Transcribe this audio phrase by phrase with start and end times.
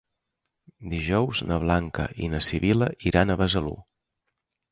[0.93, 3.77] Dijous na Blanca i na Sibil·la iran a Besalú.